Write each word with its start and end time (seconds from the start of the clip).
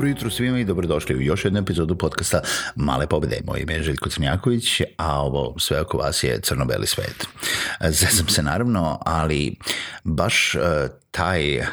Dobro 0.00 0.08
jutro 0.08 0.30
svima 0.30 0.58
i 0.58 0.64
dobrodošli 0.64 1.16
u 1.16 1.20
još 1.20 1.44
jednu 1.44 1.60
epizodu 1.60 1.98
podcasta 1.98 2.40
Male 2.76 3.06
pobede. 3.06 3.40
Moje 3.46 3.62
ime 3.62 3.74
je 3.74 3.82
Željko 3.82 4.08
Crnjaković, 4.08 4.80
a 4.96 5.22
ovo 5.22 5.58
sve 5.58 5.80
oko 5.80 5.98
vas 5.98 6.22
je 6.22 6.40
crno-beli 6.40 6.86
svet. 6.86 7.26
Zezam 7.80 8.28
se 8.28 8.42
naravno, 8.42 8.98
ali 9.06 9.56
baš 10.04 10.54
uh, 10.54 10.62
taj, 11.10 11.66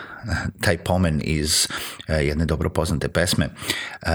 taj 0.61 0.77
pomen 0.77 1.21
iz 1.23 1.67
uh, 2.09 2.15
jedne 2.15 2.45
dobro 2.45 2.69
poznate 2.69 3.07
pesme 3.07 3.45
uh, 3.45 4.09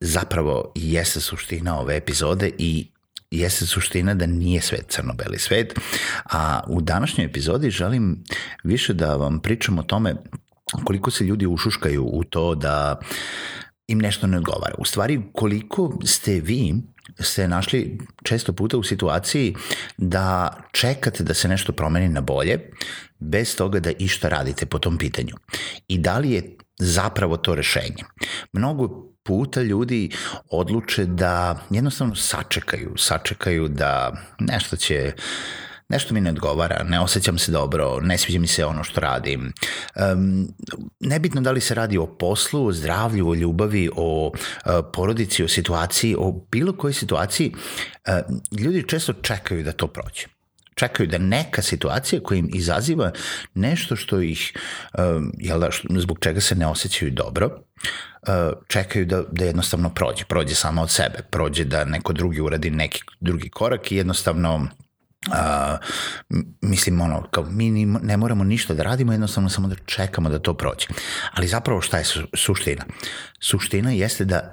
zapravo 0.00 0.72
jeste 0.74 1.20
suština 1.20 1.80
ove 1.80 1.96
epizode 1.96 2.50
i 2.58 2.90
jeste 3.30 3.66
suština 3.66 4.14
da 4.14 4.26
nije 4.26 4.60
svet 4.60 4.84
crno-beli 4.88 5.38
svet, 5.38 5.78
a 6.24 6.60
u 6.68 6.80
današnjoj 6.80 7.24
epizodi 7.24 7.70
želim 7.70 8.24
više 8.64 8.92
da 8.92 9.16
vam 9.16 9.40
pričam 9.40 9.78
o 9.78 9.82
tome 9.82 10.14
koliko 10.84 11.10
se 11.10 11.24
ljudi 11.24 11.46
ušuškaju 11.46 12.04
u 12.12 12.24
to 12.24 12.54
da 12.54 13.00
im 13.88 13.98
nešto 13.98 14.26
ne 14.26 14.36
odgovara. 14.36 14.74
U 14.78 14.84
stvari, 14.84 15.20
koliko 15.32 15.98
ste 16.04 16.40
vi 16.40 16.74
se 17.18 17.48
našli 17.48 17.98
često 18.22 18.52
puta 18.52 18.76
u 18.76 18.82
situaciji 18.82 19.54
da 19.96 20.56
čekate 20.72 21.24
da 21.24 21.34
se 21.34 21.48
nešto 21.48 21.72
promeni 21.72 22.08
na 22.08 22.20
bolje, 22.20 22.70
bez 23.18 23.56
toga 23.56 23.80
da 23.80 23.90
išta 23.98 24.28
radite 24.28 24.66
po 24.66 24.78
tom 24.78 24.98
pitanju. 24.98 25.34
I 25.88 25.98
da 25.98 26.18
li 26.18 26.30
je 26.30 26.56
zapravo 26.78 27.36
to 27.36 27.54
rešenje? 27.54 28.04
Mnogo 28.52 29.10
puta 29.22 29.62
ljudi 29.62 30.10
odluče 30.50 31.04
da 31.04 31.58
jednostavno 31.70 32.14
sačekaju, 32.14 32.94
sačekaju 32.96 33.68
da 33.68 34.12
nešto 34.38 34.76
će 34.76 35.12
nešto 35.90 36.14
mi 36.14 36.20
ne 36.20 36.30
odgovara, 36.30 36.82
ne 36.82 37.00
osjećam 37.00 37.38
se 37.38 37.52
dobro, 37.52 38.00
ne 38.00 38.18
sviđa 38.18 38.38
mi 38.38 38.46
se 38.46 38.64
ono 38.64 38.84
što 38.84 39.00
radim. 39.00 39.52
Um, 40.12 40.48
nebitno 41.00 41.40
da 41.40 41.50
li 41.50 41.60
se 41.60 41.74
radi 41.74 41.98
o 41.98 42.06
poslu, 42.06 42.66
o 42.66 42.72
zdravlju, 42.72 43.28
o 43.28 43.34
ljubavi, 43.34 43.90
o 43.96 44.26
uh, 44.26 44.72
porodici, 44.92 45.44
o 45.44 45.48
situaciji, 45.48 46.16
o 46.18 46.46
bilo 46.50 46.72
kojoj 46.72 46.92
situaciji, 46.92 47.52
uh, 47.52 48.60
ljudi 48.60 48.88
često 48.88 49.12
čekaju 49.12 49.64
da 49.64 49.72
to 49.72 49.86
prođe 49.86 50.26
čekaju 50.74 51.08
da 51.08 51.18
neka 51.18 51.62
situacija 51.62 52.20
koja 52.22 52.38
im 52.38 52.48
izaziva 52.54 53.12
nešto 53.54 53.96
što 53.96 54.20
ih, 54.20 54.52
um, 54.98 55.32
jel 55.38 55.60
da, 55.60 55.70
što, 55.70 55.88
zbog 56.00 56.18
čega 56.20 56.40
se 56.40 56.54
ne 56.54 56.66
osjećaju 56.66 57.10
dobro, 57.10 57.50
čekaju 58.68 59.06
da, 59.06 59.22
da 59.32 59.44
jednostavno 59.44 59.90
prođe, 59.94 60.24
prođe 60.24 60.54
samo 60.54 60.82
od 60.82 60.90
sebe, 60.90 61.18
prođe 61.30 61.64
da 61.64 61.84
neko 61.84 62.12
drugi 62.12 62.40
uradi 62.40 62.70
neki 62.70 63.02
drugi 63.20 63.48
korak 63.48 63.92
i 63.92 63.96
jednostavno 63.96 64.68
Uh, 65.28 65.34
mislim 66.60 67.00
ono 67.00 67.22
kao 67.30 67.44
mi 67.44 67.70
ne 67.84 68.16
moramo 68.16 68.44
ništa 68.44 68.74
da 68.74 68.82
radimo 68.82 69.12
jednostavno 69.12 69.48
samo 69.48 69.68
da 69.68 69.74
čekamo 69.74 70.28
da 70.28 70.38
to 70.38 70.54
prođe. 70.54 70.86
Ali 71.32 71.48
zapravo 71.48 71.80
šta 71.80 71.98
je 71.98 72.04
su, 72.04 72.20
suština? 72.34 72.84
Suština 73.40 73.90
jeste 73.90 74.24
da 74.24 74.52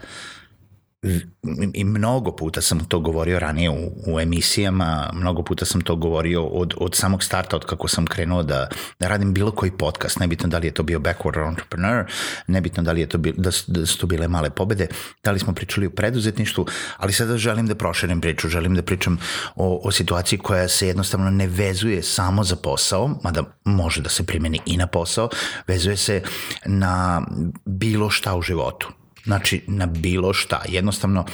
i 1.73 1.83
mnogo 1.83 2.31
puta 2.31 2.61
sam 2.61 2.79
to 2.79 2.99
govorio 2.99 3.39
ranije 3.39 3.69
u, 3.69 3.91
u 4.07 4.19
emisijama, 4.19 5.09
mnogo 5.13 5.43
puta 5.43 5.65
sam 5.65 5.81
to 5.81 5.95
govorio 5.95 6.43
od, 6.43 6.73
od 6.77 6.95
samog 6.95 7.23
starta, 7.23 7.55
od 7.55 7.65
kako 7.65 7.87
sam 7.87 8.05
krenuo 8.05 8.43
da, 8.43 8.69
da 8.99 9.07
radim 9.07 9.33
bilo 9.33 9.51
koji 9.51 9.71
podcast, 9.71 10.19
nebitno 10.19 10.49
da 10.49 10.57
li 10.57 10.67
je 10.67 10.73
to 10.73 10.83
bio 10.83 10.99
Backward 10.99 11.47
Entrepreneur, 11.47 12.05
nebitno 12.47 12.83
da 12.83 12.91
li 12.91 13.01
je 13.01 13.09
to 13.09 13.17
bil, 13.17 13.33
da, 13.37 13.49
da 13.67 13.85
su 13.85 13.97
to 13.97 14.07
bile 14.07 14.27
male 14.27 14.49
pobede, 14.49 14.87
da 15.23 15.31
li 15.31 15.39
smo 15.39 15.53
pričali 15.53 15.87
o 15.87 15.89
preduzetništvu, 15.89 16.65
ali 16.97 17.13
sada 17.13 17.37
želim 17.37 17.67
da 17.67 17.75
proširim 17.75 18.21
priču, 18.21 18.49
želim 18.49 18.75
da 18.75 18.81
pričam 18.81 19.19
o, 19.55 19.81
o 19.83 19.91
situaciji 19.91 20.39
koja 20.39 20.67
se 20.67 20.87
jednostavno 20.87 21.29
ne 21.29 21.47
vezuje 21.47 22.03
samo 22.03 22.43
za 22.43 22.55
posao, 22.55 23.19
mada 23.23 23.43
može 23.65 24.01
da 24.01 24.09
se 24.09 24.25
primeni 24.25 24.59
i 24.65 24.77
na 24.77 24.87
posao, 24.87 25.29
vezuje 25.67 25.97
se 25.97 26.21
na 26.65 27.21
bilo 27.65 28.09
šta 28.09 28.35
u 28.35 28.41
životu 28.41 28.96
Znači, 29.27 29.63
na 29.67 29.85
bilo 29.85 30.33
šta. 30.33 30.61
Jednostavno, 30.67 31.25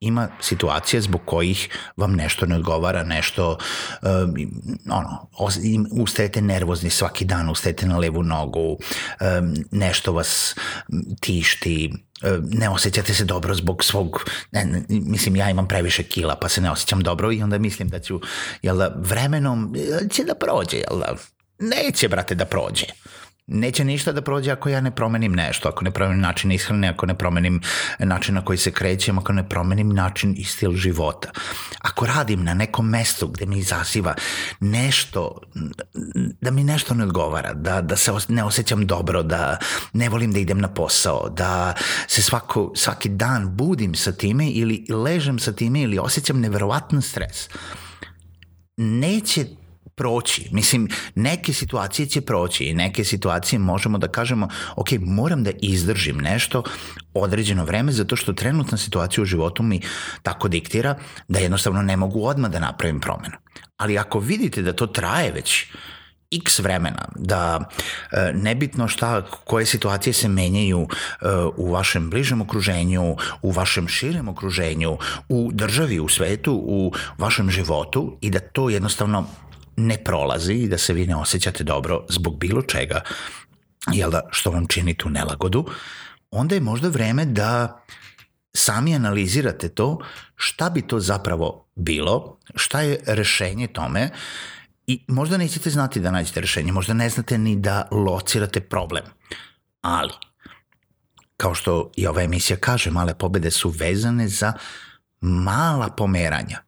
ima 0.00 0.28
situacije 0.40 1.00
zbog 1.00 1.20
kojih 1.24 1.68
vam 1.96 2.12
nešto 2.14 2.46
ne 2.46 2.56
odgovara, 2.56 3.04
nešto, 3.04 3.58
um, 4.02 4.34
ono, 4.90 5.30
ustajete 5.90 6.42
nervozni 6.42 6.90
svaki 6.90 7.24
dan, 7.24 7.50
ustajete 7.50 7.86
na 7.86 7.98
levu 7.98 8.22
nogu, 8.22 8.70
um, 8.70 8.78
nešto 9.70 10.12
vas 10.12 10.54
tišti, 11.20 11.92
um, 12.22 12.48
ne 12.50 12.68
osjećate 12.68 13.14
se 13.14 13.24
dobro 13.24 13.54
zbog 13.54 13.84
svog, 13.84 14.24
ne, 14.52 14.64
ne, 14.64 14.84
mislim 14.88 15.36
ja 15.36 15.50
imam 15.50 15.68
previše 15.68 16.02
kila 16.02 16.36
pa 16.36 16.48
se 16.48 16.60
ne 16.60 16.70
osjećam 16.70 17.00
dobro 17.00 17.32
i 17.32 17.42
onda 17.42 17.58
mislim 17.58 17.88
da 17.88 18.00
ću, 18.00 18.20
jel 18.62 18.76
da, 18.76 18.94
vremenom 18.96 19.74
će 20.10 20.24
da 20.24 20.34
prođe, 20.34 20.76
jel 20.76 20.98
da, 20.98 21.16
neće 21.58 22.08
brate 22.08 22.34
da 22.34 22.44
prođe 22.44 22.86
neće 23.48 23.84
ništa 23.84 24.12
da 24.12 24.22
prođe 24.22 24.50
ako 24.50 24.68
ja 24.68 24.80
ne 24.80 24.90
promenim 24.90 25.32
nešto, 25.32 25.68
ako 25.68 25.84
ne 25.84 25.90
promenim 25.90 26.20
način 26.20 26.52
ishrane, 26.52 26.88
ako 26.88 27.06
ne 27.06 27.14
promenim 27.14 27.60
način 27.98 28.34
na 28.34 28.44
koji 28.44 28.58
se 28.58 28.70
krećem, 28.70 29.18
ako 29.18 29.32
ne 29.32 29.48
promenim 29.48 29.88
način 29.88 30.34
i 30.36 30.44
stil 30.44 30.72
života. 30.72 31.30
Ako 31.80 32.06
radim 32.06 32.44
na 32.44 32.54
nekom 32.54 32.88
mestu 32.88 33.28
gde 33.28 33.46
mi 33.46 33.58
izaziva 33.58 34.14
nešto, 34.60 35.40
da 36.40 36.50
mi 36.50 36.64
nešto 36.64 36.94
ne 36.94 37.04
odgovara, 37.04 37.54
da, 37.54 37.80
da 37.80 37.96
se 37.96 38.12
ne 38.28 38.44
osjećam 38.44 38.86
dobro, 38.86 39.22
da 39.22 39.58
ne 39.92 40.08
volim 40.08 40.32
da 40.32 40.38
idem 40.38 40.58
na 40.58 40.68
posao, 40.68 41.28
da 41.28 41.74
se 42.06 42.22
svako, 42.22 42.72
svaki 42.76 43.08
dan 43.08 43.56
budim 43.56 43.94
sa 43.94 44.12
time 44.12 44.50
ili 44.50 44.86
ležem 44.90 45.38
sa 45.38 45.52
time 45.52 45.80
ili 45.80 45.98
osjećam 45.98 46.40
neverovatan 46.40 47.02
stres, 47.02 47.48
neće 48.76 49.46
proći. 49.98 50.48
Mislim, 50.52 50.88
neke 51.14 51.52
situacije 51.52 52.06
će 52.06 52.20
proći 52.20 52.64
i 52.64 52.74
neke 52.74 53.04
situacije 53.04 53.58
možemo 53.58 53.98
da 53.98 54.08
kažemo, 54.08 54.48
ok, 54.76 54.88
moram 55.00 55.44
da 55.44 55.50
izdržim 55.60 56.16
nešto 56.16 56.62
određeno 57.14 57.64
vreme 57.64 57.92
zato 57.92 58.16
što 58.16 58.32
trenutna 58.32 58.78
situacija 58.78 59.22
u 59.22 59.26
životu 59.26 59.62
mi 59.62 59.80
tako 60.22 60.48
diktira 60.48 60.94
da 61.28 61.38
jednostavno 61.38 61.82
ne 61.82 61.96
mogu 61.96 62.24
odmah 62.26 62.50
da 62.50 62.58
napravim 62.58 63.00
promenu. 63.00 63.36
Ali 63.76 63.98
ako 63.98 64.20
vidite 64.20 64.62
da 64.62 64.72
to 64.72 64.86
traje 64.86 65.32
već 65.32 65.66
x 66.30 66.58
vremena, 66.58 67.08
da 67.16 67.70
e, 68.12 68.32
nebitno 68.34 68.88
šta, 68.88 69.22
koje 69.22 69.66
situacije 69.66 70.12
se 70.12 70.28
menjaju 70.28 70.88
e, 70.88 71.26
u 71.56 71.72
vašem 71.72 72.10
bližem 72.10 72.40
okruženju, 72.40 73.16
u 73.42 73.50
vašem 73.50 73.88
širem 73.88 74.28
okruženju, 74.28 74.98
u 75.28 75.50
državi, 75.52 76.00
u 76.00 76.08
svetu, 76.08 76.52
u 76.52 76.92
vašem 77.18 77.50
životu 77.50 78.18
i 78.20 78.30
da 78.30 78.38
to 78.38 78.70
jednostavno 78.70 79.26
ne 79.78 80.04
prolazi 80.04 80.54
i 80.54 80.68
da 80.68 80.78
se 80.78 80.92
vi 80.92 81.06
ne 81.06 81.16
osjećate 81.16 81.64
dobro 81.64 82.04
zbog 82.08 82.38
bilo 82.38 82.62
čega, 82.62 83.00
jel 83.92 84.10
da, 84.10 84.20
što 84.30 84.50
vam 84.50 84.66
čini 84.66 84.94
tu 84.94 85.10
nelagodu, 85.10 85.66
onda 86.30 86.54
je 86.54 86.60
možda 86.60 86.88
vreme 86.88 87.24
da 87.24 87.84
sami 88.54 88.94
analizirate 88.94 89.68
to 89.68 89.98
šta 90.36 90.70
bi 90.70 90.82
to 90.82 91.00
zapravo 91.00 91.68
bilo, 91.74 92.38
šta 92.54 92.80
je 92.80 93.00
rešenje 93.06 93.66
tome 93.66 94.10
i 94.86 95.04
možda 95.08 95.36
nećete 95.36 95.70
znati 95.70 96.00
da 96.00 96.10
nađete 96.10 96.40
rešenje, 96.40 96.72
možda 96.72 96.94
ne 96.94 97.08
znate 97.08 97.38
ni 97.38 97.56
da 97.56 97.88
locirate 97.90 98.60
problem, 98.60 99.04
ali 99.80 100.12
kao 101.36 101.54
što 101.54 101.90
i 101.96 102.06
ova 102.06 102.22
emisija 102.22 102.56
kaže, 102.56 102.90
male 102.90 103.14
pobede 103.14 103.50
su 103.50 103.70
vezane 103.70 104.28
za 104.28 104.52
mala 105.20 105.88
pomeranja 105.88 106.62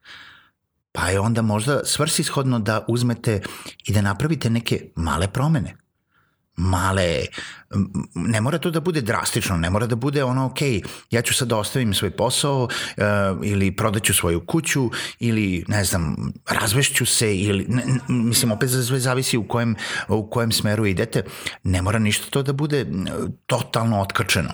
pa 0.93 1.09
je 1.09 1.21
onda 1.21 1.43
možda 1.43 1.81
svrsishodno 1.85 2.59
da 2.59 2.85
uzmete 2.89 3.41
i 3.87 3.93
da 3.93 4.01
napravite 4.01 4.51
neke 4.51 4.93
male 4.97 5.29
promene. 5.29 5.77
male, 6.57 7.25
ne 8.15 8.41
mora 8.41 8.59
to 8.59 8.71
da 8.71 8.81
bude 8.81 9.01
drastično, 9.01 9.57
ne 9.57 9.71
mora 9.71 9.87
da 9.87 9.97
bude 9.97 10.25
ono, 10.25 10.47
ok, 10.47 10.59
ja 11.11 11.23
ću 11.23 11.35
sad 11.35 11.49
da 11.49 11.57
ostavim 11.57 11.95
svoj 11.95 12.11
posao 12.11 12.65
uh, 12.65 13.05
ili 13.43 13.77
prodaću 13.77 14.15
svoju 14.15 14.41
kuću 14.47 14.91
ili, 15.19 15.65
ne 15.69 15.85
znam, 15.85 16.33
razvešću 16.51 17.07
se 17.07 17.37
ili, 17.37 17.67
ne, 17.69 17.85
mislim, 18.09 18.53
opet 18.53 18.71
sve 18.71 19.01
zavisi 19.01 19.39
u 19.39 19.49
kojem, 19.49 19.77
u 20.09 20.31
kojem 20.31 20.53
smeru 20.53 20.87
idete, 20.87 21.23
ne 21.65 21.83
mora 21.83 21.99
ništa 21.99 22.31
to 22.31 22.43
da 22.43 22.53
bude 22.53 22.87
totalno 23.47 24.01
otkačeno 24.01 24.51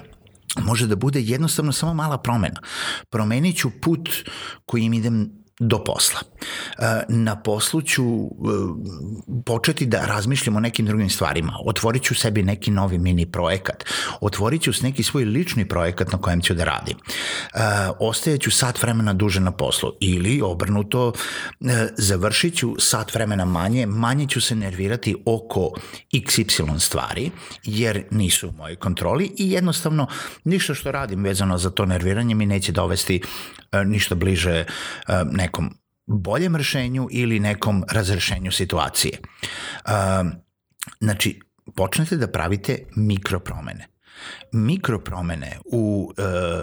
može 0.63 0.87
da 0.87 0.97
bude 0.97 1.21
jednostavno 1.21 1.73
samo 1.73 1.95
mala 1.95 2.19
promena. 2.19 2.61
Promenit 3.11 3.57
ću 3.57 3.71
put 3.71 4.11
kojim 4.65 4.95
idem 4.95 5.46
do 5.61 5.85
posla. 5.85 6.21
E, 6.79 7.03
na 7.09 7.43
poslu 7.43 7.83
ću 7.83 8.05
e, 8.05 8.29
početi 9.47 9.87
da 9.87 10.07
razmišljam 10.07 10.57
o 10.57 10.61
nekim 10.61 10.87
drugim 10.87 11.11
stvarima. 11.11 11.53
Otvorit 11.65 12.03
ću 12.03 12.15
sebi 12.15 12.43
neki 12.43 12.71
novi 12.71 12.99
mini 12.99 13.27
projekat. 13.27 13.85
Otvorit 14.21 14.63
ću 14.63 14.71
neki 14.83 15.03
svoj 15.03 15.25
lični 15.25 15.69
projekat 15.69 16.13
na 16.13 16.19
kojem 16.19 16.41
ću 16.41 16.55
da 16.55 16.65
radim. 16.65 16.97
E, 16.97 17.59
ostaje 18.01 18.39
ću 18.39 18.51
sat 18.51 18.83
vremena 18.83 19.13
duže 19.13 19.41
na 19.41 19.53
poslu 19.53 19.93
ili 20.01 20.43
obrnuto 20.43 21.13
završit 21.97 22.57
ću 22.57 22.75
sat 22.79 23.15
vremena 23.15 23.45
manje, 23.45 23.87
manje 23.87 24.27
ću 24.27 24.41
se 24.41 24.55
nervirati 24.55 25.17
oko 25.27 25.71
XY 26.13 26.79
stvari 26.79 27.31
jer 27.65 28.05
nisu 28.11 28.49
u 28.49 28.53
mojoj 28.53 28.77
kontroli 28.77 29.33
i 29.39 29.51
jednostavno 29.51 30.07
ništa 30.45 30.75
što 30.75 30.93
radim 30.93 31.25
vezano 31.25 31.59
za 31.59 31.71
to 31.71 31.87
nerviranje 31.87 32.35
mi 32.35 32.47
neće 32.47 32.73
dovesti 32.73 33.23
ništa 33.85 34.15
bliže 34.15 34.65
ne 35.31 35.46
nekom 35.47 35.71
boljem 36.07 36.57
rešenju 36.57 37.09
ili 37.11 37.41
nekom 37.41 37.85
razrešenju 37.91 38.53
situacije. 38.53 39.19
Znači, 41.01 41.41
počnete 41.75 42.17
da 42.17 42.31
pravite 42.31 42.79
mikropromene. 42.97 43.89
Mikropromene 44.53 45.59
u, 45.65 46.13
e, 46.19 46.63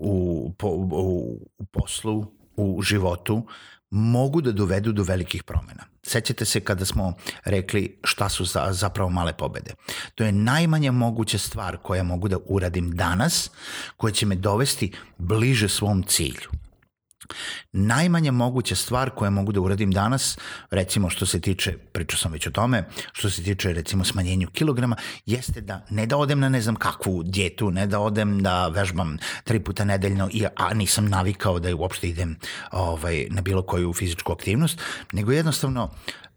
u, 0.00 0.54
u, 0.62 1.40
u 1.58 1.64
poslu, 1.64 2.26
u 2.56 2.82
životu, 2.82 3.46
mogu 3.90 4.40
da 4.40 4.52
dovedu 4.52 4.92
do 4.92 5.02
velikih 5.02 5.42
promena. 5.44 5.84
Sećate 6.02 6.44
se 6.44 6.60
kada 6.60 6.84
smo 6.84 7.14
rekli 7.44 7.98
šta 8.04 8.28
su 8.28 8.44
za, 8.44 8.68
zapravo 8.72 9.10
male 9.10 9.32
pobede. 9.32 9.74
To 10.14 10.24
je 10.24 10.32
najmanja 10.32 10.92
moguća 10.92 11.38
stvar 11.38 11.76
koja 11.82 12.02
mogu 12.02 12.28
da 12.28 12.38
uradim 12.46 12.90
danas, 12.90 13.50
koja 13.96 14.12
će 14.12 14.26
me 14.26 14.34
dovesti 14.34 14.92
bliže 15.18 15.68
svom 15.68 16.02
cilju. 16.02 16.50
Najmanja 17.72 18.32
moguća 18.32 18.76
stvar 18.76 19.10
koju 19.10 19.30
mogu 19.30 19.52
da 19.52 19.60
uradim 19.60 19.90
danas, 19.92 20.38
recimo 20.70 21.10
što 21.10 21.26
se 21.26 21.40
tiče, 21.40 21.72
pričao 21.92 22.18
sam 22.18 22.32
već 22.32 22.46
o 22.46 22.50
tome, 22.50 22.84
što 23.12 23.30
se 23.30 23.42
tiče 23.42 23.72
recimo 23.72 24.04
smanjenju 24.04 24.48
kilograma, 24.50 24.96
jeste 25.26 25.60
da 25.60 25.86
ne 25.90 26.06
da 26.06 26.16
odem 26.16 26.40
na 26.40 26.48
ne 26.48 26.60
znam 26.60 26.76
kakvu 26.76 27.22
djetu, 27.22 27.70
ne 27.70 27.86
da 27.86 28.00
odem 28.00 28.42
da 28.42 28.68
vežbam 28.68 29.18
tri 29.44 29.60
puta 29.60 29.84
nedeljno, 29.84 30.28
a 30.56 30.74
nisam 30.74 31.08
navikao 31.08 31.58
da 31.58 31.76
uopšte 31.76 32.08
idem 32.08 32.36
ovaj, 32.72 33.26
na 33.30 33.42
bilo 33.42 33.62
koju 33.62 33.92
fizičku 33.92 34.32
aktivnost, 34.32 34.78
nego 35.12 35.32
jednostavno 35.32 35.90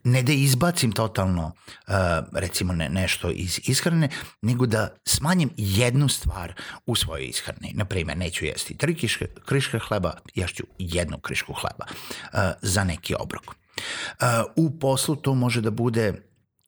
ne 0.03 0.23
da 0.23 0.31
izbacim 0.31 0.91
totalno 0.91 1.45
uh, 1.45 1.93
recimo 2.33 2.73
ne, 2.73 2.89
nešto 2.89 3.29
iz 3.29 3.59
ishrane, 3.63 4.09
nego 4.41 4.65
da 4.65 4.95
smanjim 5.05 5.49
jednu 5.57 6.09
stvar 6.09 6.53
u 6.85 6.95
svojoj 6.95 7.25
ishrani. 7.25 7.71
Naprimer, 7.73 8.17
neću 8.17 8.45
jesti 8.45 8.77
tri 8.77 8.95
kriške, 8.95 9.27
kriške 9.45 9.79
hleba, 9.79 10.13
jašću 10.35 10.63
jednu 10.77 11.17
krišku 11.17 11.53
hleba 11.53 11.85
uh, 11.87 12.39
za 12.61 12.83
neki 12.83 13.15
obrok. 13.19 13.43
Uh, 13.47 14.25
u 14.55 14.79
poslu 14.79 15.15
to 15.15 15.35
može 15.35 15.61
da 15.61 15.71
bude 15.71 16.13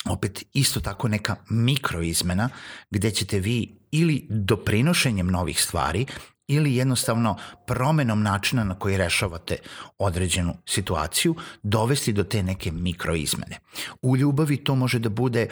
opet 0.09 0.43
isto 0.53 0.79
tako 0.79 1.07
neka 1.07 1.35
mikroizmena 1.49 2.49
gde 2.91 3.11
ćete 3.11 3.39
vi 3.39 3.75
ili 3.91 4.27
doprinošenjem 4.29 5.27
novih 5.27 5.61
stvari 5.61 6.05
ili 6.47 6.75
jednostavno 6.75 7.37
promenom 7.67 8.23
načina 8.23 8.63
na 8.63 8.79
koji 8.79 8.97
rešavate 8.97 9.57
određenu 9.97 10.53
situaciju 10.65 11.35
dovesti 11.63 12.13
do 12.13 12.23
te 12.23 12.43
neke 12.43 12.71
mikroizmene. 12.71 13.59
U 14.01 14.17
ljubavi 14.17 14.57
to 14.57 14.75
može 14.75 14.99
da 14.99 15.09
bude 15.09 15.47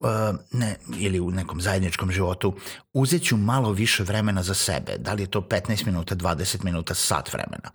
uh, 0.00 0.08
ne, 0.52 0.76
ili 0.98 1.20
u 1.20 1.30
nekom 1.30 1.60
zajedničkom 1.60 2.10
životu 2.10 2.56
uzet 2.92 3.22
ću 3.22 3.36
malo 3.36 3.72
više 3.72 4.02
vremena 4.02 4.42
za 4.42 4.54
sebe, 4.54 4.96
da 4.98 5.12
li 5.12 5.22
je 5.22 5.30
to 5.30 5.40
15 5.40 5.86
minuta, 5.86 6.16
20 6.16 6.64
minuta, 6.64 6.94
sat 6.94 7.32
vremena. 7.32 7.70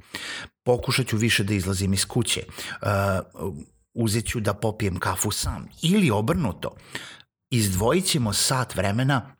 Pokušat 0.64 1.08
ću 1.08 1.18
više 1.18 1.44
da 1.44 1.54
izlazim 1.54 1.94
iz 1.94 2.06
kuće, 2.06 2.44
uh, 2.82 2.88
uzet 3.94 4.26
ću 4.26 4.40
da 4.40 4.54
popijem 4.54 5.00
kafu 5.00 5.32
sam 5.32 5.68
ili 5.82 6.12
obrnuto. 6.12 6.76
Izdvojit 7.50 8.06
ćemo 8.06 8.34
sat 8.34 8.76
vremena 8.76 9.36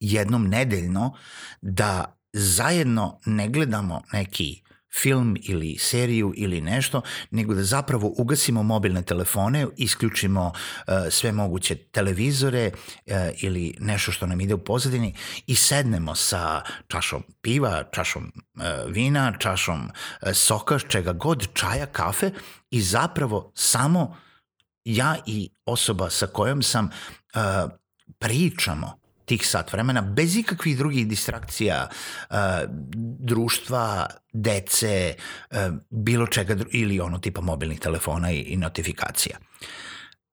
jednom 0.00 0.48
nedeljno 0.48 1.14
da 1.60 2.17
zajedno 2.32 3.20
ne 3.26 3.48
gledamo 3.48 4.02
neki 4.12 4.62
film 5.00 5.36
ili 5.42 5.76
seriju 5.78 6.32
ili 6.36 6.60
nešto, 6.60 7.02
nego 7.30 7.54
da 7.54 7.62
zapravo 7.62 8.14
ugasimo 8.16 8.62
mobilne 8.62 9.02
telefone, 9.02 9.66
isključimo 9.76 10.46
uh, 10.46 10.94
sve 11.10 11.32
moguće 11.32 11.74
televizore 11.74 12.70
uh, 12.70 13.12
ili 13.36 13.74
nešto 13.80 14.12
što 14.12 14.26
nam 14.26 14.40
ide 14.40 14.54
u 14.54 14.64
pozadini 14.64 15.14
i 15.46 15.56
sednemo 15.56 16.14
sa 16.14 16.62
čašom 16.88 17.22
piva, 17.40 17.84
čašom 17.92 18.24
uh, 18.24 18.62
vina, 18.92 19.32
čašom 19.38 19.84
uh, 19.84 20.32
soka, 20.34 20.78
čega 20.78 21.12
god, 21.12 21.46
čaja, 21.54 21.86
kafe 21.86 22.30
i 22.70 22.82
zapravo 22.82 23.52
samo 23.54 24.16
ja 24.84 25.16
i 25.26 25.50
osoba 25.64 26.10
sa 26.10 26.26
kojom 26.26 26.62
sam 26.62 26.84
uh, 26.84 27.70
pričamo 28.18 29.07
tih 29.28 29.46
sat 29.46 29.72
vremena 29.72 30.02
bez 30.02 30.36
ikakvih 30.36 30.78
drugih 30.78 31.08
distrakcija 31.08 31.88
uh, 31.88 32.36
društva, 33.18 34.06
dece, 34.32 35.14
uh, 35.50 35.56
bilo 35.90 36.26
čega 36.26 36.56
ili 36.72 37.00
ono 37.00 37.18
tipa 37.18 37.40
mobilnih 37.40 37.80
telefona 37.80 38.32
i, 38.32 38.40
i 38.40 38.56
notifikacija. 38.56 39.38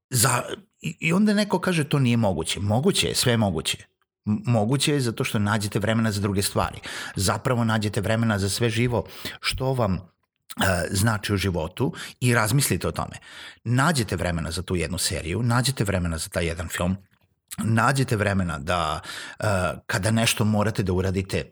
Za, 0.10 0.42
I 0.82 1.14
onda 1.14 1.34
neko 1.34 1.60
kaže 1.60 1.84
to 1.84 2.00
nije 2.00 2.18
moguće. 2.18 2.60
Moguće 2.60 3.08
je, 3.08 3.16
sve 3.16 3.34
je 3.34 3.38
moguće. 3.38 3.86
Moguće 4.26 4.94
je 4.94 5.00
zato 5.00 5.24
što 5.24 5.40
nađete 5.40 5.80
vremena 5.80 6.12
za 6.12 6.22
druge 6.22 6.42
stvari. 6.42 6.80
Zapravo 7.16 7.64
nađete 7.64 8.02
vremena 8.02 8.40
za 8.40 8.50
sve 8.50 8.70
živo 8.70 9.06
što 9.42 9.74
vam 9.74 9.94
uh, 9.94 10.66
znači 10.92 11.34
u 11.34 11.38
životu 11.38 11.94
i 12.20 12.34
razmislite 12.34 12.88
o 12.88 12.92
tome. 12.92 13.18
Nađete 13.64 14.16
vremena 14.16 14.52
za 14.52 14.62
tu 14.62 14.76
jednu 14.76 14.98
seriju, 14.98 15.44
nađete 15.44 15.84
vremena 15.84 16.18
za 16.18 16.30
taj 16.30 16.46
jedan 16.46 16.68
film, 16.68 16.98
nađete 17.58 18.16
vremena 18.16 18.60
da 18.60 19.02
uh, 19.40 19.46
kada 19.86 20.12
nešto 20.12 20.46
morate 20.46 20.84
da 20.84 20.94
uradite 20.94 21.52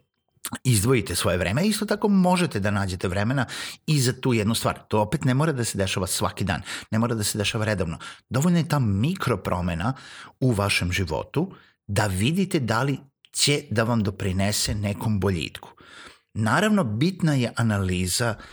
izdvojite 0.64 1.14
svoje 1.14 1.38
vreme, 1.38 1.66
isto 1.66 1.86
tako 1.86 2.08
možete 2.08 2.60
da 2.60 2.70
nađete 2.70 3.08
vremena 3.08 3.46
i 3.86 4.00
za 4.00 4.12
tu 4.20 4.34
jednu 4.34 4.54
stvar. 4.54 4.78
To 4.88 5.00
opet 5.00 5.24
ne 5.24 5.34
mora 5.34 5.52
da 5.52 5.64
se 5.64 5.78
dešava 5.78 6.06
svaki 6.06 6.44
dan, 6.44 6.62
ne 6.90 6.98
mora 6.98 7.14
da 7.14 7.24
se 7.24 7.38
dešava 7.38 7.64
redovno. 7.64 7.98
Dovoljno 8.28 8.58
je 8.58 8.68
ta 8.68 8.78
mikro 8.78 9.36
promena 9.36 9.92
u 10.40 10.52
vašem 10.52 10.92
životu 10.92 11.52
da 11.86 12.06
vidite 12.06 12.60
da 12.60 12.82
li 12.82 12.98
će 13.32 13.62
da 13.70 13.82
vam 13.82 14.02
doprinese 14.02 14.74
nekom 14.74 15.20
boljitku. 15.20 15.70
Naravno, 16.34 16.84
bitna 16.84 17.34
je 17.34 17.52
analiza 17.56 18.34
uh, 18.38 18.44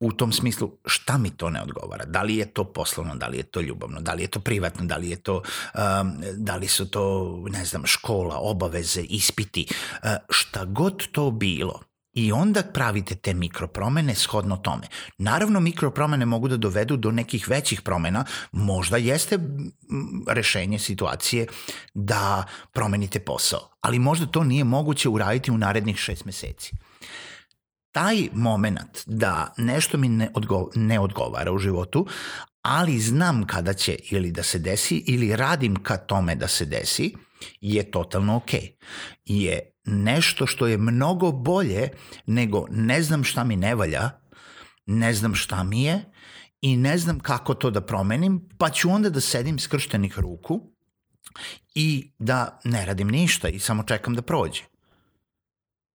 u 0.00 0.12
tom 0.12 0.32
smislu 0.32 0.70
šta 0.86 1.18
mi 1.18 1.30
to 1.30 1.50
ne 1.50 1.62
odgovara. 1.62 2.04
Da 2.04 2.22
li 2.22 2.36
je 2.36 2.46
to 2.46 2.64
poslovno, 2.64 3.16
da 3.16 3.26
li 3.26 3.36
je 3.36 3.42
to 3.42 3.60
ljubavno, 3.60 4.00
da 4.00 4.12
li 4.12 4.22
je 4.22 4.28
to 4.28 4.40
privatno, 4.40 4.84
da 4.84 4.96
li 4.96 5.10
je 5.10 5.16
to, 5.16 5.34
um, 5.36 6.22
da 6.36 6.56
li 6.56 6.68
su 6.68 6.90
to, 6.90 7.36
ne 7.50 7.64
znam, 7.64 7.86
škola, 7.86 8.38
obaveze, 8.38 9.02
ispiti, 9.02 9.66
uh, 9.70 10.10
šta 10.28 10.64
god 10.64 11.06
to 11.12 11.30
bilo. 11.30 11.80
I 12.12 12.32
onda 12.32 12.62
pravite 12.62 13.14
te 13.14 13.34
mikropromene 13.34 14.14
shodno 14.14 14.56
tome. 14.56 14.86
Naravno, 15.18 15.60
mikropromene 15.60 16.26
mogu 16.26 16.48
da 16.48 16.56
dovedu 16.56 16.96
do 16.96 17.10
nekih 17.10 17.48
većih 17.48 17.82
promena. 17.82 18.24
Možda 18.52 18.96
jeste 18.96 19.38
rešenje 20.28 20.78
situacije 20.78 21.46
da 21.94 22.44
promenite 22.72 23.20
posao, 23.20 23.70
ali 23.80 23.98
možda 23.98 24.26
to 24.26 24.44
nije 24.44 24.64
moguće 24.64 25.08
uraditi 25.08 25.50
u 25.50 25.58
narednih 25.58 25.96
šest 25.96 26.24
meseci 26.24 26.76
taj 27.92 28.28
moment 28.32 29.02
da 29.06 29.54
nešto 29.56 29.98
mi 29.98 30.08
ne, 30.08 30.30
odgo 30.34 30.70
ne 30.74 31.00
odgovara 31.00 31.52
u 31.52 31.58
životu, 31.58 32.06
ali 32.62 32.98
znam 32.98 33.46
kada 33.46 33.72
će 33.72 33.96
ili 34.10 34.32
da 34.32 34.42
se 34.42 34.58
desi 34.58 35.04
ili 35.06 35.36
radim 35.36 35.76
ka 35.82 35.96
tome 35.96 36.34
da 36.34 36.48
se 36.48 36.64
desi, 36.64 37.14
je 37.60 37.90
totalno 37.90 38.36
ok. 38.36 38.50
Je 39.24 39.70
nešto 39.84 40.46
što 40.46 40.66
je 40.66 40.78
mnogo 40.78 41.32
bolje 41.32 41.88
nego 42.26 42.66
ne 42.70 43.02
znam 43.02 43.24
šta 43.24 43.44
mi 43.44 43.56
ne 43.56 43.74
valja, 43.74 44.10
ne 44.86 45.14
znam 45.14 45.34
šta 45.34 45.64
mi 45.64 45.82
je 45.82 46.04
i 46.60 46.76
ne 46.76 46.98
znam 46.98 47.20
kako 47.20 47.54
to 47.54 47.70
da 47.70 47.80
promenim, 47.80 48.48
pa 48.58 48.70
ću 48.70 48.90
onda 48.90 49.10
da 49.10 49.20
sedim 49.20 49.58
skrštenih 49.58 50.18
ruku 50.18 50.60
i 51.74 52.12
da 52.18 52.60
ne 52.64 52.86
radim 52.86 53.08
ništa 53.08 53.48
i 53.48 53.58
samo 53.58 53.82
čekam 53.82 54.14
da 54.14 54.22
prođe. 54.22 54.62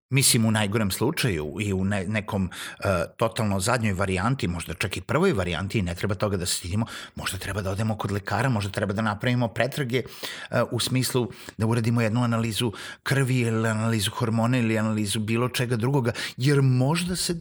Mislim 0.10 0.46
u 0.46 0.52
najgorem 0.52 0.92
slučaju 0.92 1.58
i 1.60 1.74
u 1.74 1.86
ne, 1.86 2.06
nekom 2.08 2.44
uh, 2.46 2.86
totalno 3.18 3.60
zadnjoj 3.60 3.94
varijanti, 3.94 4.48
možda 4.48 4.74
čak 4.74 4.98
i 4.98 5.02
prvoj 5.02 5.34
varijanti, 5.34 5.82
ne 5.82 5.96
treba 5.96 6.16
toga 6.16 6.38
da 6.38 6.46
se 6.46 6.56
stidimo, 6.56 6.86
možda 7.16 7.38
treba 7.38 7.62
da 7.62 7.72
odemo 7.72 7.98
kod 7.98 8.12
lekara, 8.12 8.50
možda 8.50 8.72
treba 8.72 8.94
da 8.94 9.02
napravimo 9.02 9.48
pretrage 9.48 10.04
uh, 10.04 10.58
u 10.72 10.80
smislu 10.80 11.32
da 11.58 11.66
uradimo 11.66 12.02
jednu 12.02 12.24
analizu 12.24 12.72
krvi 13.04 13.40
ili 13.40 13.70
analizu 13.70 14.12
hormona 14.12 14.58
ili 14.58 14.78
analizu 14.78 15.20
bilo 15.20 15.50
čega 15.50 15.76
drugoga, 15.76 16.12
jer 16.38 16.62
možda 16.62 17.16
se 17.16 17.36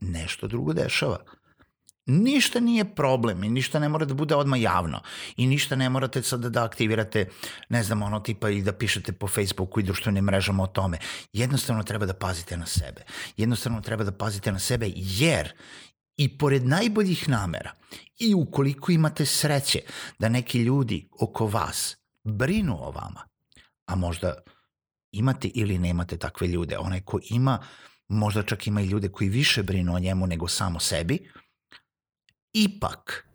nešto 0.00 0.46
drugo 0.46 0.72
dešava 0.72 1.18
ništa 2.06 2.60
nije 2.60 2.94
problem 2.94 3.44
i 3.44 3.48
ništa 3.48 3.78
ne 3.78 3.88
mora 3.88 4.04
da 4.04 4.14
bude 4.14 4.34
odmah 4.34 4.62
javno 4.62 5.00
i 5.36 5.46
ništa 5.46 5.76
ne 5.76 5.90
morate 5.90 6.22
sad 6.22 6.40
da 6.40 6.64
aktivirate, 6.64 7.28
ne 7.68 7.82
znam, 7.82 8.02
ono 8.02 8.20
tipa 8.20 8.50
i 8.50 8.62
da 8.62 8.72
pišete 8.72 9.12
po 9.12 9.28
Facebooku 9.28 9.80
i 9.80 9.82
društvenim 9.82 10.24
mrežama 10.24 10.62
o 10.62 10.66
tome. 10.66 10.98
Jednostavno 11.32 11.82
treba 11.82 12.06
da 12.06 12.14
pazite 12.14 12.56
na 12.56 12.66
sebe. 12.66 13.02
Jednostavno 13.36 13.80
treba 13.80 14.04
da 14.04 14.12
pazite 14.12 14.52
na 14.52 14.58
sebe 14.58 14.90
jer 14.94 15.52
i 16.16 16.38
pored 16.38 16.66
najboljih 16.66 17.28
namera 17.28 17.72
i 18.18 18.34
ukoliko 18.34 18.92
imate 18.92 19.26
sreće 19.26 19.80
da 20.18 20.28
neki 20.28 20.58
ljudi 20.58 21.08
oko 21.20 21.46
vas 21.46 21.96
brinu 22.24 22.78
o 22.80 22.90
vama, 22.90 23.20
a 23.86 23.94
možda 23.94 24.34
imate 25.12 25.48
ili 25.48 25.78
nemate 25.78 26.16
takve 26.16 26.46
ljude, 26.46 26.78
onaj 26.78 27.00
ko 27.00 27.18
ima, 27.30 27.58
možda 28.08 28.42
čak 28.42 28.66
ima 28.66 28.80
i 28.80 28.86
ljude 28.86 29.08
koji 29.08 29.30
više 29.30 29.62
brinu 29.62 29.94
o 29.94 29.98
njemu 29.98 30.26
nego 30.26 30.48
samo 30.48 30.80
sebi, 30.80 31.30
ipak 32.64 33.28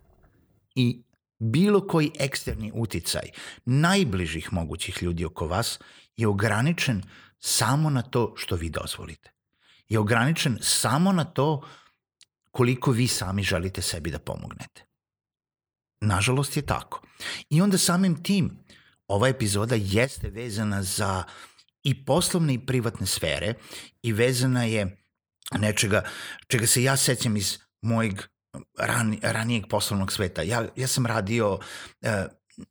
i 0.75 1.03
bilo 1.39 1.87
koji 1.87 2.11
eksterni 2.19 2.71
uticaj 2.73 3.29
najbližih 3.65 4.53
mogućih 4.53 5.03
ljudi 5.03 5.25
oko 5.25 5.47
vas 5.47 5.79
je 6.17 6.27
ograničen 6.27 7.03
samo 7.39 7.89
na 7.89 8.01
to 8.01 8.33
što 8.37 8.55
vi 8.55 8.69
dozvolite. 8.69 9.31
Je 9.89 9.99
ograničen 9.99 10.57
samo 10.61 11.11
na 11.11 11.23
to 11.23 11.67
koliko 12.51 12.91
vi 12.91 13.07
sami 13.07 13.43
želite 13.43 13.81
sebi 13.81 14.11
da 14.11 14.19
pomognete. 14.19 14.85
Nažalost 16.01 16.57
je 16.57 16.65
tako. 16.65 17.01
I 17.49 17.61
onda 17.61 17.77
samim 17.77 18.23
tim 18.23 18.59
ova 19.07 19.27
epizoda 19.27 19.75
jeste 19.75 20.29
vezana 20.29 20.83
za 20.83 21.23
i 21.83 22.05
poslovne 22.05 22.53
i 22.53 22.65
privatne 22.65 23.07
sfere 23.07 23.53
i 24.03 24.13
vezana 24.13 24.63
je 24.63 24.97
nečega 25.59 26.03
čega 26.47 26.67
se 26.67 26.83
ja 26.83 26.97
sećam 26.97 27.37
iz 27.37 27.59
mojeg 27.81 28.13
ran, 28.77 29.17
ranijeg 29.21 29.67
poslovnog 29.69 30.11
sveta. 30.11 30.41
Ja, 30.41 30.65
ja 30.75 30.87
sam 30.87 31.05
radio 31.05 31.59
e, 32.01 32.25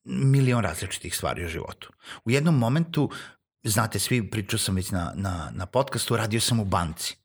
milion 0.05 0.63
različitih 0.63 1.17
stvari 1.17 1.45
u 1.45 1.49
životu. 1.49 1.93
U 2.25 2.31
jednom 2.31 2.59
momentu, 2.59 3.11
znate 3.63 3.99
svi, 3.99 4.31
pričao 4.31 4.59
sam 4.59 4.75
već 4.75 4.91
na, 4.91 5.13
na, 5.17 5.51
na 5.55 5.67
podcastu, 5.67 6.17
radio 6.17 6.41
sam 6.41 6.61
u 6.61 6.65
banci. 6.65 7.17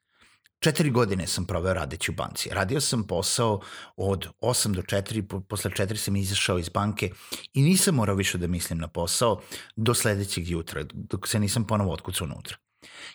Četiri 0.60 0.90
godine 0.90 1.28
sam 1.28 1.46
proveo 1.46 1.74
radeći 1.74 2.12
u 2.12 2.14
banci. 2.14 2.50
Radio 2.50 2.82
sam 2.82 3.04
posao 3.04 3.62
od 3.98 4.28
8 4.42 4.72
do 4.72 4.82
4, 4.82 5.42
posle 5.42 5.72
4 5.72 5.96
sam 5.96 6.16
izašao 6.16 6.60
iz 6.60 6.70
banke 6.70 7.12
i 7.54 7.62
nisam 7.62 7.96
morao 7.96 8.16
više 8.16 8.38
da 8.38 8.48
mislim 8.48 8.80
na 8.80 8.88
posao 8.88 9.42
do 9.76 9.94
sledećeg 9.94 10.50
jutra, 10.50 10.84
dok 10.94 11.28
se 11.28 11.40
nisam 11.40 11.68
ponovo 11.68 11.94
otkucao 11.94 12.26
unutra. 12.26 12.58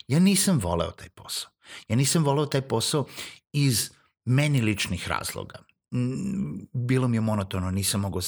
Ja 0.08 0.18
nisam 0.18 0.58
voleo 0.58 0.90
taj 0.90 1.08
posao. 1.08 1.50
Ja 1.88 1.96
nisam 1.96 2.24
voleo 2.24 2.46
taj 2.46 2.62
posao 2.62 3.06
iz 3.52 3.90
meni 4.30 4.60
ličnih 4.60 5.08
razloga. 5.08 5.58
Mm, 5.94 6.66
bilo 6.72 7.08
mi 7.08 7.16
je 7.16 7.20
monotono, 7.20 7.70
nisam 7.70 8.00
mogao 8.00 8.22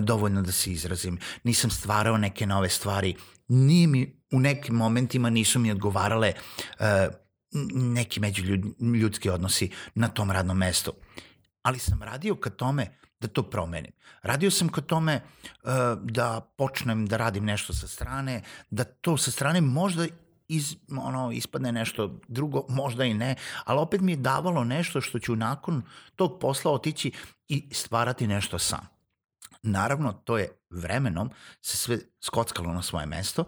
dovoljno 0.00 0.42
da 0.42 0.52
se 0.52 0.72
izrazim, 0.72 1.18
nisam 1.44 1.70
stvarao 1.70 2.18
neke 2.18 2.46
nove 2.46 2.68
stvari, 2.68 3.14
nije 3.48 3.86
mi, 3.86 4.20
u 4.32 4.40
nekim 4.40 4.74
momentima 4.74 5.30
nisu 5.30 5.58
mi 5.58 5.70
odgovarale 5.70 6.32
uh, 6.78 6.86
neki 7.72 8.20
međuljudski 8.20 9.30
odnosi 9.30 9.70
na 9.94 10.08
tom 10.08 10.30
radnom 10.30 10.58
mestu. 10.58 10.92
Ali 11.62 11.78
sam 11.78 12.02
radio 12.02 12.36
ka 12.36 12.50
tome 12.50 12.98
da 13.20 13.28
to 13.28 13.42
promenim. 13.42 13.92
Radio 14.22 14.50
sam 14.50 14.68
ka 14.68 14.80
tome 14.80 15.20
uh, 15.22 15.70
da 16.02 16.52
počnem 16.58 17.06
da 17.06 17.16
radim 17.16 17.44
nešto 17.44 17.72
sa 17.72 17.88
strane, 17.88 18.42
da 18.70 18.84
to 18.84 19.16
sa 19.16 19.30
strane 19.30 19.60
možda 19.60 20.06
iz, 20.48 20.76
ono, 20.90 21.32
ispadne 21.32 21.72
nešto 21.72 22.20
drugo, 22.28 22.64
možda 22.68 23.04
i 23.04 23.14
ne, 23.14 23.34
ali 23.64 23.80
opet 23.80 24.00
mi 24.00 24.12
je 24.12 24.16
davalo 24.16 24.64
nešto 24.64 25.00
što 25.00 25.18
ću 25.18 25.36
nakon 25.36 25.82
tog 26.16 26.38
posla 26.40 26.72
otići 26.72 27.12
i 27.48 27.68
stvarati 27.72 28.26
nešto 28.26 28.58
sam. 28.58 28.88
Naravno, 29.62 30.12
to 30.12 30.38
je 30.38 30.48
vremenom 30.70 31.30
se 31.60 31.76
sve 31.76 31.98
skockalo 32.20 32.72
na 32.72 32.82
svoje 32.82 33.06
mesto 33.06 33.44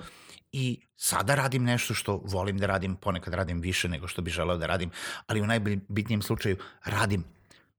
i 0.52 0.80
sada 0.96 1.34
radim 1.34 1.64
nešto 1.64 1.94
što 1.94 2.22
volim 2.24 2.58
da 2.58 2.66
radim, 2.66 2.96
ponekad 2.96 3.34
radim 3.34 3.60
više 3.60 3.88
nego 3.88 4.08
što 4.08 4.22
bi 4.22 4.30
želeo 4.30 4.58
da 4.58 4.66
radim, 4.66 4.90
ali 5.26 5.40
u 5.40 5.46
najbitnijem 5.46 6.22
slučaju 6.22 6.56
radim 6.84 7.24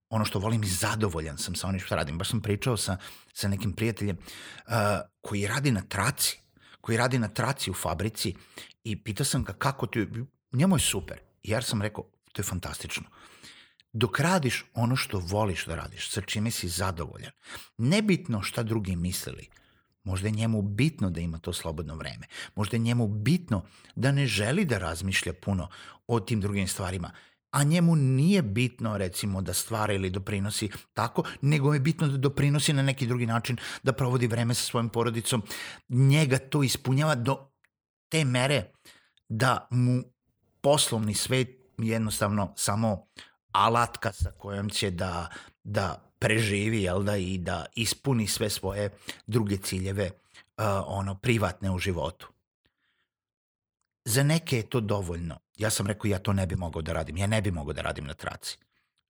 ono 0.09 0.25
što 0.25 0.39
volim 0.39 0.63
i 0.63 0.67
zadovoljan 0.67 1.37
sam 1.37 1.55
sa 1.55 1.67
onim 1.67 1.79
što 1.79 1.95
radim. 1.95 2.17
Baš 2.17 2.29
sam 2.29 2.41
pričao 2.41 2.77
sa, 2.77 2.97
sa 3.33 3.47
nekim 3.47 3.73
prijateljem 3.73 4.17
uh, 4.17 4.73
koji 5.21 5.47
radi 5.47 5.71
na 5.71 5.81
traci, 5.81 6.39
koji 6.81 6.97
radi 6.97 7.19
na 7.19 7.27
traci 7.27 7.71
u 7.71 7.73
fabrici 7.73 8.35
i 8.83 9.03
pitao 9.03 9.25
sam 9.25 9.43
ga 9.43 9.53
kako 9.53 9.87
ti, 9.87 10.07
njemu 10.51 10.75
je 10.75 10.79
super. 10.79 11.19
Jer 11.43 11.63
sam 11.63 11.81
rekao, 11.81 12.03
to 12.33 12.39
je 12.41 12.45
fantastično. 12.45 13.03
Dok 13.93 14.19
radiš 14.19 14.65
ono 14.73 14.95
što 14.95 15.19
voliš 15.19 15.65
da 15.65 15.75
radiš, 15.75 16.11
sa 16.11 16.21
čime 16.21 16.51
si 16.51 16.67
zadovoljan, 16.67 17.31
nebitno 17.77 18.41
šta 18.41 18.63
drugi 18.63 18.95
mislili, 18.95 19.47
možda 20.03 20.27
je 20.27 20.31
njemu 20.31 20.61
bitno 20.61 21.09
da 21.09 21.21
ima 21.21 21.37
to 21.37 21.53
slobodno 21.53 21.95
vreme, 21.95 22.27
možda 22.55 22.77
je 22.77 22.81
njemu 22.81 23.07
bitno 23.07 23.65
da 23.95 24.11
ne 24.11 24.27
želi 24.27 24.65
da 24.65 24.77
razmišlja 24.77 25.33
puno 25.33 25.67
o 26.07 26.19
tim 26.19 26.41
drugim 26.41 26.67
stvarima, 26.67 27.11
a 27.51 27.63
njemu 27.63 27.95
nije 27.95 28.41
bitno 28.41 28.97
recimo 28.97 29.41
da 29.41 29.53
stvara 29.53 29.93
ili 29.93 30.09
doprinosi 30.09 30.69
tako, 30.93 31.23
nego 31.41 31.73
je 31.73 31.79
bitno 31.79 32.07
da 32.07 32.17
doprinosi 32.17 32.73
na 32.73 32.81
neki 32.81 33.07
drugi 33.07 33.25
način, 33.25 33.57
da 33.83 33.93
provodi 33.93 34.27
vreme 34.27 34.53
sa 34.53 34.63
svojim 34.63 34.89
porodicom. 34.89 35.43
Njega 35.89 36.37
to 36.37 36.63
ispunjava 36.63 37.15
do 37.15 37.48
te 38.09 38.25
mere 38.25 38.71
da 39.29 39.67
mu 39.71 40.03
poslovni 40.61 41.13
svet 41.13 41.49
jednostavno 41.77 42.53
samo 42.55 43.07
alatka 43.51 44.13
sa 44.13 44.31
kojom 44.31 44.69
će 44.69 44.91
da, 44.91 45.29
da 45.63 46.11
preživi 46.19 46.83
jel 46.83 47.03
da, 47.03 47.17
i 47.17 47.37
da 47.37 47.65
ispuni 47.75 48.27
sve 48.27 48.49
svoje 48.49 48.89
druge 49.27 49.57
ciljeve 49.57 50.05
uh, 50.05 50.63
ono 50.85 51.15
privatne 51.15 51.71
u 51.71 51.77
životu. 51.77 52.27
Za 54.05 54.23
neke 54.23 54.57
je 54.57 54.69
to 54.69 54.79
dovoljno. 54.79 55.39
Ja 55.57 55.69
sam 55.69 55.87
rekao 55.87 56.09
ja 56.09 56.19
to 56.19 56.33
ne 56.33 56.45
bi 56.47 56.55
mogao 56.55 56.81
da 56.81 56.93
radim. 56.93 57.17
Ja 57.17 57.27
ne 57.27 57.41
bi 57.41 57.51
mogao 57.51 57.73
da 57.73 57.81
radim 57.81 58.05
na 58.05 58.13
traci. 58.13 58.57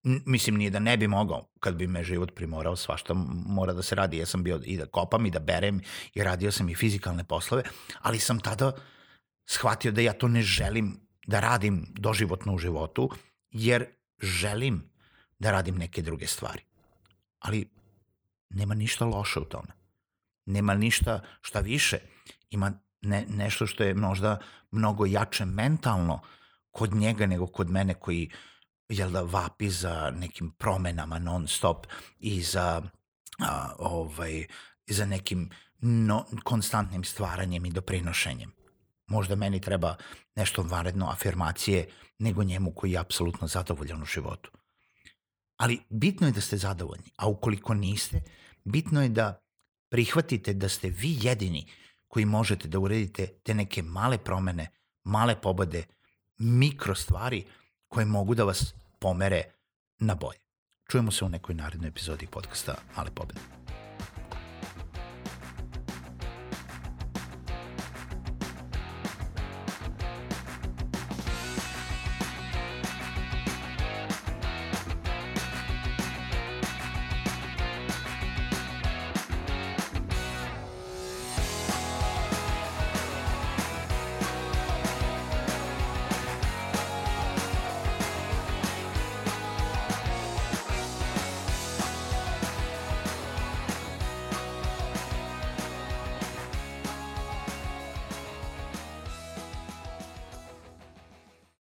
Mislim 0.02 0.56
nije 0.56 0.70
da 0.70 0.78
ne 0.78 0.96
bi 0.96 1.06
mogao, 1.06 1.48
kad 1.60 1.74
bi 1.74 1.86
me 1.86 2.04
život 2.04 2.34
primorao, 2.34 2.76
svašta 2.76 3.14
mora 3.46 3.72
da 3.72 3.82
se 3.82 3.94
radi. 3.94 4.18
Ja 4.18 4.26
sam 4.26 4.42
bio 4.42 4.60
i 4.64 4.76
da 4.76 4.86
kopam 4.86 5.26
i 5.26 5.30
da 5.30 5.38
berem 5.38 5.80
i 6.14 6.22
radio 6.22 6.52
sam 6.52 6.68
i 6.68 6.74
fizikalne 6.74 7.24
poslove, 7.24 7.62
ali 8.00 8.18
sam 8.18 8.40
tada 8.40 8.72
shvatio 9.46 9.92
da 9.92 10.00
ja 10.00 10.12
to 10.12 10.28
ne 10.28 10.42
želim 10.42 11.00
da 11.26 11.40
radim 11.40 11.86
doživotno 11.88 12.54
u 12.54 12.58
životu, 12.58 13.10
jer 13.50 13.86
želim 14.22 14.90
da 15.38 15.50
radim 15.50 15.78
neke 15.78 16.02
druge 16.02 16.26
stvari. 16.26 16.62
Ali 17.38 17.70
nema 18.50 18.74
ništa 18.74 19.04
loše 19.04 19.40
u 19.40 19.44
tome. 19.44 19.68
Nema 20.46 20.74
ništa 20.74 21.20
šta 21.40 21.60
više. 21.60 21.98
Ima 22.50 22.72
ne, 23.00 23.26
nešto 23.28 23.66
što 23.66 23.84
je 23.84 23.94
možda 23.94 24.38
mnogo 24.70 25.06
jače 25.06 25.44
mentalno 25.44 26.20
kod 26.70 26.94
njega 26.94 27.26
nego 27.26 27.46
kod 27.46 27.70
mene 27.70 27.94
koji 27.94 28.30
jel 28.90 29.10
da 29.10 29.22
vapi 29.22 29.70
za 29.70 30.10
nekim 30.10 30.50
promenama 30.50 31.18
non 31.18 31.48
stop 31.48 31.86
i 32.18 32.42
za 32.42 32.82
a, 33.38 33.74
ovaj 33.78 34.46
za 34.86 35.06
nekim 35.06 35.50
no, 35.80 36.26
konstantnim 36.44 37.04
stvaranjem 37.04 37.66
i 37.66 37.70
doprinošenjem. 37.70 38.52
Možda 39.06 39.34
meni 39.34 39.60
treba 39.60 39.96
nešto 40.36 40.62
vanredno 40.62 41.06
afirmacije 41.10 41.88
nego 42.18 42.44
njemu 42.44 42.72
koji 42.72 42.92
je 42.92 42.98
apsolutno 42.98 43.46
zadovoljan 43.46 44.02
u 44.02 44.06
životu. 44.06 44.50
Ali 45.56 45.80
bitno 45.90 46.26
je 46.26 46.32
da 46.32 46.40
ste 46.40 46.56
zadovoljni, 46.56 47.10
a 47.16 47.28
ukoliko 47.28 47.74
niste, 47.74 48.22
bitno 48.64 49.02
je 49.02 49.08
da 49.08 49.40
prihvatite 49.88 50.54
da 50.54 50.68
ste 50.68 50.88
vi 50.88 51.18
jedini 51.20 51.66
koji 52.08 52.24
možete 52.24 52.68
da 52.68 52.78
uredite 52.78 53.26
te 53.26 53.54
neke 53.54 53.82
male 53.82 54.18
promene, 54.18 54.68
male 55.04 55.40
pobode, 55.40 55.84
mikro 56.38 56.94
stvari 56.94 57.44
koje 57.90 58.06
mogu 58.06 58.34
da 58.34 58.44
vas 58.44 58.74
pomere 58.98 59.42
na 59.98 60.14
bolje. 60.14 60.38
Čujemo 60.90 61.10
se 61.10 61.24
u 61.24 61.28
nekoj 61.28 61.54
narednoj 61.54 61.88
epizodi 61.88 62.26
podcasta 62.26 62.74
Male 62.96 63.10
pobede. 63.14 63.40